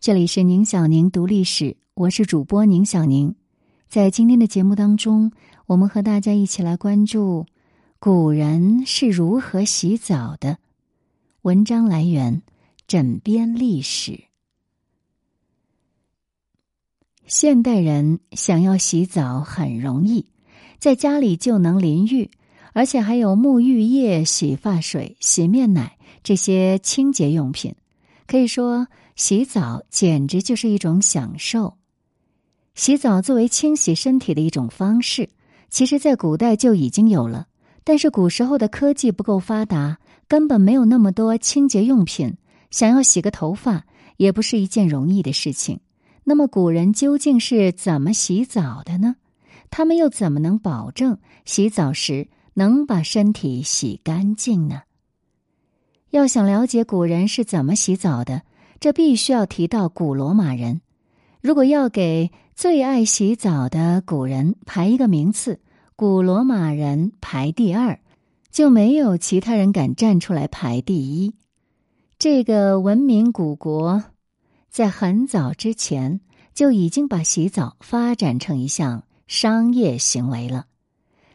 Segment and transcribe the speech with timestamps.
[0.00, 3.34] 这里是宁小宁读历史，我是主播宁小宁。
[3.88, 5.32] 在今天的节目当中，
[5.66, 7.46] 我们和大家一起来关注
[7.98, 10.58] 古人是如何洗澡的。
[11.42, 12.42] 文章来源：
[12.86, 14.22] 枕边历史。
[17.26, 20.26] 现代人想要洗澡很容易，
[20.78, 22.30] 在家里就能淋浴，
[22.72, 27.74] 而且还有沐浴液、洗发水、洗面奶这些清洁用品，
[28.28, 28.86] 可以说。
[29.16, 31.76] 洗澡简直就是一种享受。
[32.76, 35.28] 洗澡作为清洗身体的一种方式，
[35.70, 37.48] 其实在古代就已经有了。
[37.82, 42.36] 但是古时候的科技不够发达，根本没有那么多清洁用品，
[42.70, 43.86] 想要洗个头发
[44.18, 45.80] 也不是一件容易的事情。
[46.22, 49.16] 那么古人究竟是怎么洗澡的呢？
[49.68, 54.82] 他们又怎么能保证洗澡时能把身体洗干净呢？
[56.10, 58.42] 要想了解古人是怎么洗澡的。
[58.80, 60.80] 这必须要提到古罗马人。
[61.40, 65.58] 如果要给最爱洗澡的古人排一个名次，
[65.96, 67.98] 古罗马人排第二，
[68.52, 71.34] 就没有其他人敢站出来排第一。
[72.20, 74.04] 这个文明古国，
[74.70, 76.20] 在很早之前
[76.54, 80.66] 就已经把洗澡发展成一项商业行为了。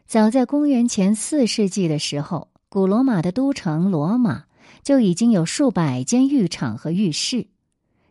[0.07, 4.45] 早在公元前四世纪的时候，古罗马的都城罗马。
[4.83, 7.47] 就已经有数百间浴场和浴室。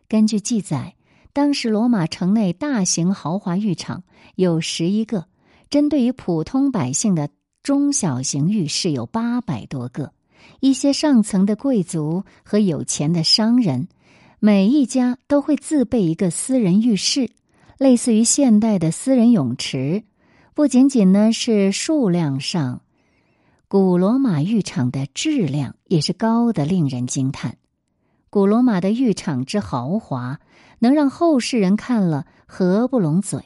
[0.07, 0.95] 根据记载，
[1.31, 4.03] 当时罗马城内大型豪华浴场
[4.35, 5.25] 有十一个，
[5.69, 7.29] 针对于普通百姓的
[7.61, 10.11] 中小型浴室有八百多个。
[10.59, 13.87] 一些上层的贵族和有钱的商人，
[14.39, 17.29] 每一家都会自备一个私人浴室，
[17.77, 20.03] 类似于现代的私人泳池。
[20.53, 22.81] 不仅仅呢是数量上。
[23.73, 27.57] 古罗马浴场的质量也是高的，令人惊叹。
[28.29, 30.39] 古罗马的浴场之豪华，
[30.77, 33.43] 能让后世人看了合不拢嘴。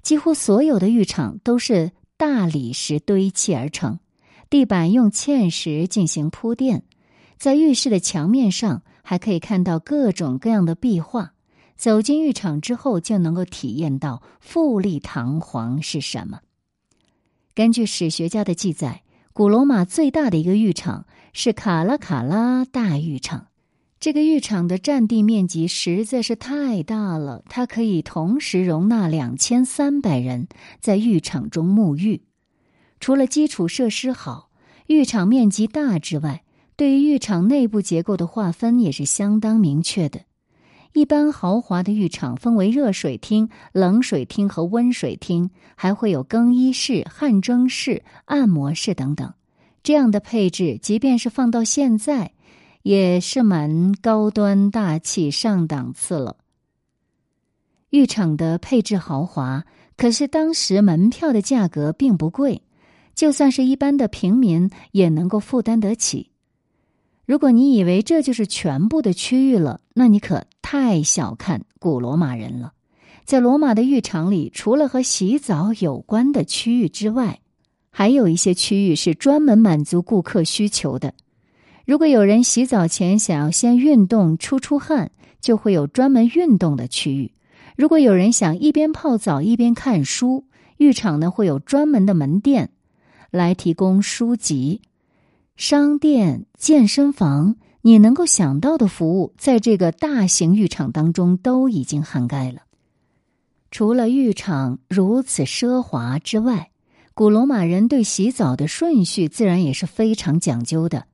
[0.00, 3.98] 几乎所有的浴场都是大理石堆砌而成，
[4.48, 6.84] 地板用嵌石进行铺垫，
[7.36, 11.32] 在浴室的墙面上还可以看到各种各样的壁画。
[11.74, 16.42] 走进浴场之后，就能够体验到富丽堂皇是什么。
[17.56, 19.00] 根据史学家的记载。
[19.36, 23.48] 古罗马最大的一个浴场是卡拉卡拉大浴场，
[23.98, 30.46] 这个浴场的占地面积实在是太大了，它可以同时容纳两千三百人
[30.78, 32.22] 在浴场中沐浴。
[33.00, 34.50] 除了基础设施好、
[34.86, 36.44] 浴场面积大之外，
[36.76, 40.20] 对于浴场内部结构的划分也是相当明确的。
[40.94, 49.34] 一般豪华的浴场分为热水厅、冷水厅和温水厅，还会有更衣室、汗蒸室、按摩室等等。
[49.82, 52.30] 这样的配置，即便是放到现在，
[52.82, 56.36] 也是蛮高端大气、上档次了。
[57.90, 59.64] 浴场的配置豪华，
[59.96, 62.62] 可是当时门票的价格并不贵，
[63.16, 66.30] 就算是一般的平民也能够负担得起。
[67.26, 72.72] 如果你以为这就是全部的区域了，那你可太小看古罗马人了。
[73.24, 77.40] 在罗马的浴场里，除了和洗澡有关的区域之外，
[77.90, 81.14] 还有一些区域是专门满足顾客需求的。
[81.86, 85.10] 如果有人洗澡前想要先运动出出汗，
[85.40, 87.30] 就会有专门运动的区域；
[87.76, 90.44] 如果有人想一边泡澡一边看书，
[90.76, 92.70] 浴场呢会有专门的门店
[93.30, 94.82] 来提供书籍。
[95.56, 102.62] 商店、健身房，你能够想到的服务，在这个大型浴场当中都已经涵盖了。
[103.70, 106.70] 除了浴场如此奢华之外，
[107.14, 111.06] 古罗马人对洗澡的顺序自然也是非常讲究的。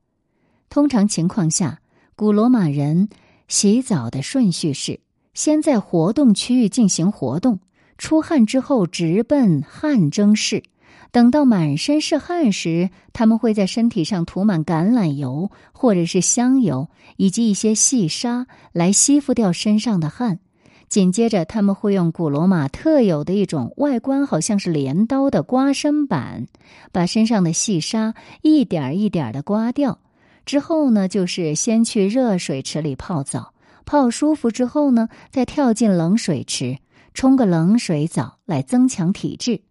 [0.69, 1.79] 通常情况下，
[2.15, 3.09] 古罗马人
[3.47, 5.01] 洗澡的顺序是：
[5.35, 7.59] 先在活动区域进行活动，
[7.99, 10.63] 出汗之后直奔汗蒸室。
[11.11, 20.39] 等到满身是汗时，他们会在身体上涂满橄榄油或者是香油，以及一些细沙来吸附掉身上的汗。
[20.87, 26.47] 紧接着，他们会用古罗马特有的一种外观好像是镰刀的刮身板，
[26.91, 29.99] 把身上的细沙一点一点的刮掉。
[30.45, 33.53] 之后呢，就是先去热水池里泡澡，
[33.85, 36.77] 泡舒服之后呢，再跳进冷水池
[37.13, 39.61] 冲个冷水澡来增强体质。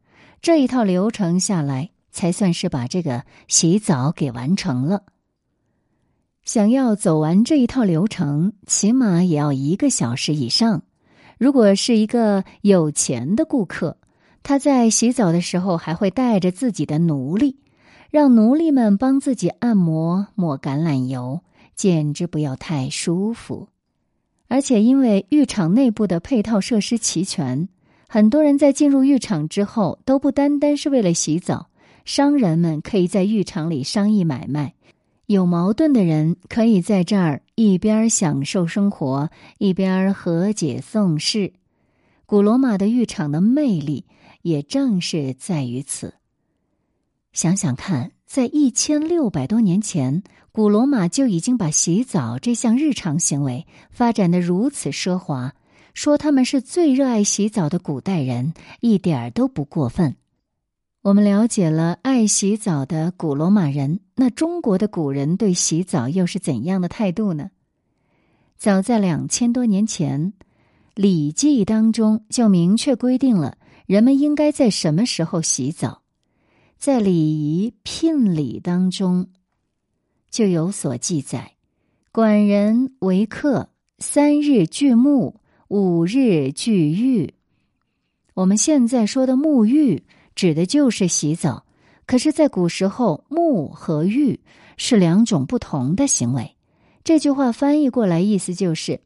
[0.43, 5.03] 这一套流程下来，才算是把这个洗澡给完成了。
[6.45, 10.83] 想要走完这一套流程，起码也要一个小时以上。
[11.39, 13.99] 如果是一个有钱的顾客，
[14.43, 17.59] 他在洗澡的时候还会带着自己的奴隶，
[18.11, 21.43] 让奴隶们帮自己按摩、抹橄榄油，
[21.77, 23.69] 简直不要太舒服。
[24.49, 27.69] 而且因为浴场内部的配套设施齐全，
[28.12, 31.69] 很多人在进入浴场之后都不单单是为了洗澡。
[32.05, 34.75] 商人们可以在浴场里商议买卖，
[35.27, 41.53] 有矛盾的人可以在这儿一边享受生活，一边和解宋事。
[42.27, 44.07] 古罗马的浴场的魅力
[44.43, 46.15] 也正是在于此。
[47.33, 55.55] 想想看，在一千六百多年前，古罗马就已经把洗澡这项日常行为发展的如此奢华，
[56.00, 60.17] 说他们是最热爱洗澡的古代人，一点儿都不过分。
[61.02, 67.50] 我们了解了爱洗澡的古罗马人，那中国的古人对洗澡又是怎样的态度呢？
[68.56, 70.32] 早在两千多年前，
[70.94, 76.00] 《礼记》当中就明确规定了人们应该在什么时候洗澡。
[76.79, 79.29] 在礼仪聘礼当中，
[80.31, 81.56] 就有所记载：
[82.11, 83.69] 管人为客，
[83.99, 85.35] 三日具沐，
[85.71, 87.33] 五日具浴。
[88.35, 90.03] 我们现在说的沐浴，
[90.35, 91.65] 指的就是洗澡。
[92.07, 94.41] 可是，在古时候，沐和浴
[94.77, 96.57] 是两种不同的行为。
[97.05, 99.01] 这句话翻译过来，意思就是，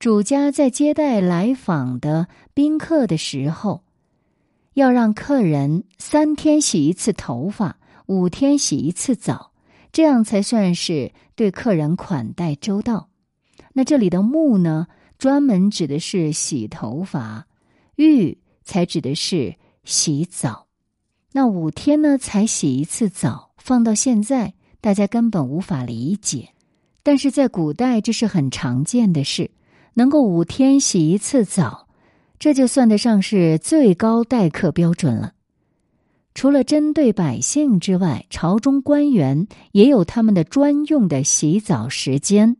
[0.00, 3.84] 主家在接待来访的宾客的时候。
[4.74, 9.52] 要让客人三天洗一次头发，五天洗一次澡，
[9.92, 13.08] 这样才算是对客人款待周到。
[13.72, 14.88] 那这里的“沐”呢，
[15.20, 17.46] 专门指的是洗头发
[18.02, 20.66] ；“浴”才指的是洗澡。
[21.32, 26.48] 那五天呢才洗一次澡，放到现在大家根本无法理解，
[27.02, 29.50] 但是在古代这是很常见的事，
[29.92, 31.86] 能够五天洗一次澡。
[32.38, 35.34] 这就算得上是最高待客标准了。
[36.32, 42.56] 除了针对百姓之外，朝中官员也有他们的专用的洗澡时间。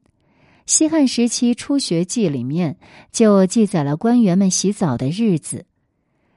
[0.71, 2.77] 西汉时期《初学记》里面
[3.11, 5.65] 就记载了官员们洗澡的日子。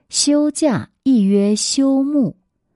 [0.09, 2.33] 休假亦曰休沐，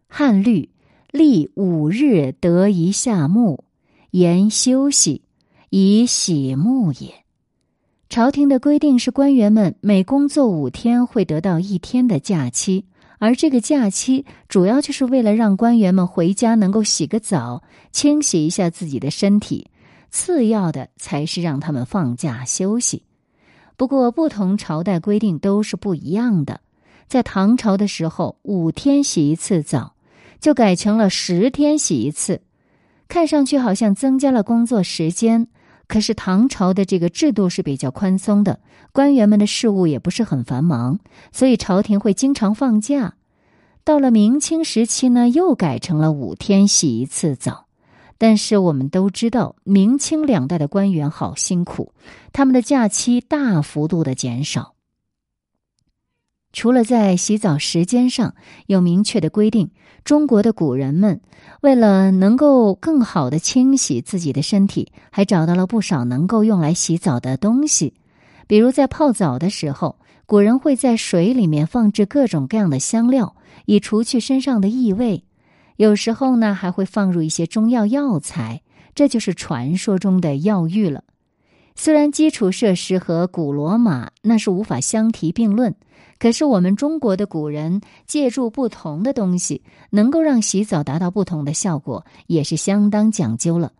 [0.07, 0.69] 汉律
[1.09, 3.61] 历五日得一下沐，
[4.11, 5.23] 言休息
[5.71, 7.11] 以洗沐也。
[8.07, 12.85] 朝廷的规定是，官员们每工作五天会得到一天的假期，
[13.17, 19.65] 而这个假期主要就是为了让官员们回家能够洗个澡，清洗一下自己的身体。
[20.09, 23.03] 次要的才是让他们放假休息。
[23.75, 26.61] 不过，不同朝代规定都是不一样的。
[27.07, 29.93] 在唐朝的时候，五天洗一次澡，
[30.39, 32.41] 就改成了十天洗一次，
[33.07, 35.47] 看上去好像增加了工作时间。
[35.87, 38.59] 可是唐朝的这个制度是比较宽松的，
[38.91, 40.99] 官员们的事务也不是很繁忙，
[41.31, 43.13] 所以朝廷会经常放假。
[43.85, 47.66] 到了明清时期呢，又改成了五天洗一次澡。
[48.17, 51.93] 但是我们都知道，明清两代的官员好辛苦，
[52.33, 54.73] 他们的假期大幅度的减少。
[56.53, 58.33] 除了在洗澡时间上
[58.65, 59.69] 有明确的规定，
[60.03, 61.21] 中国的古人们
[61.61, 67.93] 为了能够更好的清洗自己的身体，还找到了不少能够用来洗澡的东西。
[68.47, 73.35] 比如在泡澡的时候，古人会在水里面放置各种各样的香料，
[73.65, 75.25] 以除去身上的异味。
[75.77, 78.61] 有时候呢，还会放入一些中药药材，
[78.93, 81.03] 这就是传说中的药浴了。
[81.75, 85.73] 虽然基础设施和古罗马那是无法相提并论。
[86.19, 93.71] 可是，我们中国的古人借助不同的东西，能够让洗澡达到不同的效果，也是相当讲究了。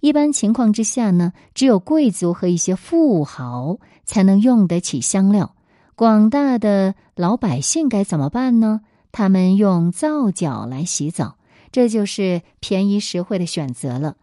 [0.00, 5.54] 一般情况之下呢，只有贵族和一些富豪才能用得起香料。
[5.94, 8.80] 广大的老百姓该怎么办呢？
[9.12, 11.36] 他们用皂角来洗澡，
[11.72, 14.16] 这就是便宜实惠的选择了。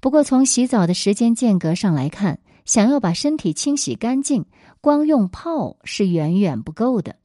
[0.00, 4.46] 不过，从洗澡的时间间隔上来看，想要把身体清洗干净。
[4.80, 7.16] 光用泡是远远不够的，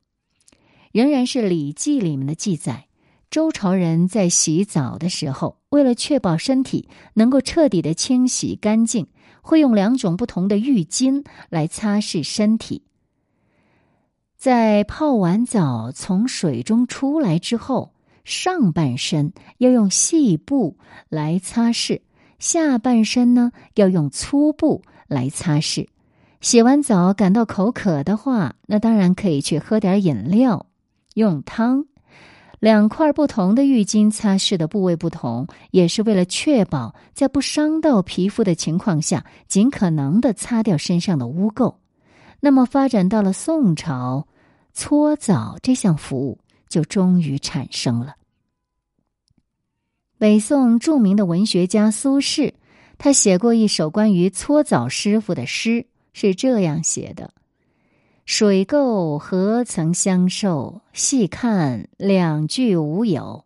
[0.92, 2.88] 仍然是《礼记》里面的记载。
[3.30, 9.08] 周朝人在洗澡的时候，为了确保身体能够彻底的清洗干净，
[9.44, 12.84] 会用两种不同的浴巾来擦拭身体。
[14.38, 17.91] 在泡完澡从水中出来之后，
[18.24, 20.78] 上半身要用细布
[21.10, 22.02] 来擦拭，
[22.40, 25.88] 下半身呢要用粗布来擦拭。
[26.40, 30.66] 洗完澡感到口渴的话，那当然可以去喝点饮料，
[31.14, 31.86] 用汤。
[32.60, 41.74] 两块不同的浴巾擦拭的部位不同，也是为了确保在不伤到皮肤的情况下，尽可能的擦掉身上的污垢。
[42.40, 44.28] 那么发展到了宋朝，
[44.74, 46.38] 搓澡这项服务
[46.72, 48.16] 就终于产生了。
[50.18, 52.54] 北宋著名的文学家苏轼，
[52.98, 55.86] 他写过一首关于搓澡师傅的诗。
[56.14, 57.34] 是这样写的
[58.26, 60.82] ：“水垢何曾相受？
[60.94, 63.46] 细看两句无有。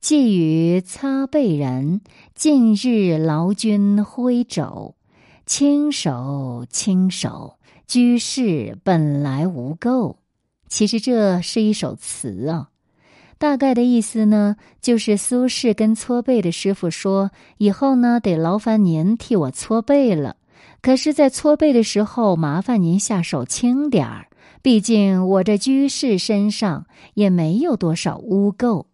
[0.00, 2.00] 寄与擦背人，
[2.34, 4.94] 近日劳军挥肘。
[5.44, 10.16] 轻手轻手，居士本来无垢。”
[10.68, 12.68] 其实这是一首词啊。
[13.38, 20.36] 大概的意思呢，就是苏轼跟搓背的师傅说：“以后呢，得劳烦您替我搓背了。
[20.80, 24.28] 可是，在搓背的时候，麻烦您下手轻点儿，
[24.62, 28.86] 毕竟我这居士身上也没有多少污垢。”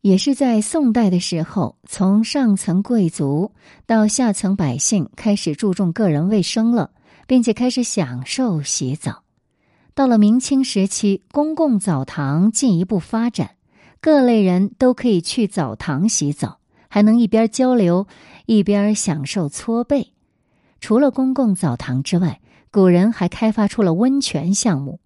[0.00, 3.50] 也是在宋代的时候，从上层贵族
[3.84, 6.92] 到下层百姓开始注重个人卫生了，
[7.26, 9.24] 并且开始享受洗澡。
[9.98, 13.56] 到了明清时期，公共澡堂进一步发展，
[14.00, 18.06] 各类人都可以去澡堂洗澡，还能一边交流
[18.46, 20.12] 一边享受搓背。
[20.80, 22.40] 除了公共澡堂之外，
[22.70, 25.00] 古人还开发出了温泉项目。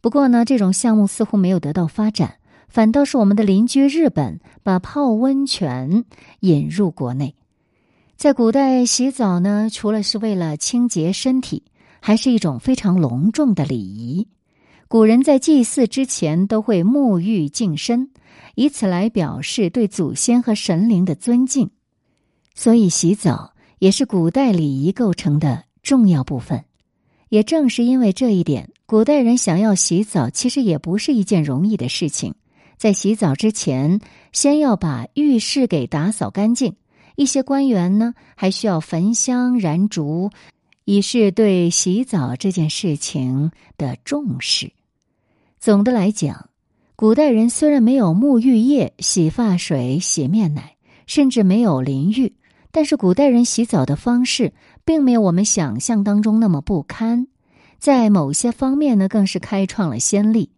[0.00, 2.36] 不过呢，这种项目似乎没有得到发展，
[2.68, 6.04] 反倒是我们的邻居日本把泡温泉
[6.38, 7.34] 引入国内。
[8.14, 11.64] 在古代洗澡呢，除了是为了清洁身体，
[11.98, 14.28] 还是一种非常隆重的礼仪。
[14.88, 18.10] 古人在祭祀之前都会沐浴净身，
[18.54, 21.70] 以此来表示对祖先和神灵的尊敬。
[22.54, 26.64] 所以，洗澡也是古代礼仪构成的重要部分。
[27.28, 32.34] 也正是因为这一点，古代人想要洗澡，其实也不是一件容易的事情。
[32.76, 34.00] 在洗澡之前，
[34.32, 36.76] 先要把浴室给打扫干净。
[37.16, 40.30] 一些官员呢，还需要焚香燃烛。
[40.84, 44.72] 以示对洗澡这件事情的重视。
[45.58, 46.50] 总的来讲，
[46.94, 52.34] 古代人虽然没有沐浴液、洗发水、洗面奶，甚至没有淋浴，
[52.70, 54.52] 但是古代人洗澡的方式
[54.84, 57.26] 并没有我们想象当中那么不堪，
[57.78, 60.50] 在某些方面呢，更是开创了先例。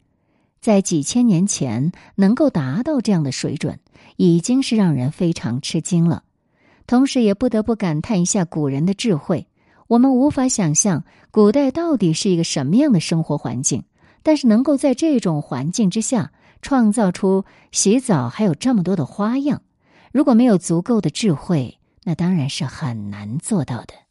[0.61, 3.78] 在几千年前能够达到这样的水准，
[4.17, 6.25] 已经是让人非常吃惊了。
[6.87, 9.47] 同时，也不得不感叹一下古人的智慧。
[9.87, 13.85] 我们无法想象古代到底是一个什么样的生活环境，
[14.28, 19.62] 但是能够在这种环境之下创造出洗澡还有这么多的花样，
[20.12, 24.07] 如果没有足够的智慧，那当然是很难做到的。